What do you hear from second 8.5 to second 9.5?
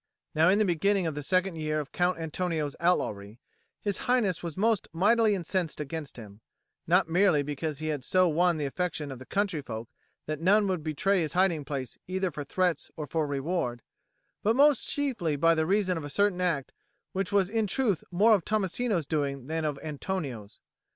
the affection of the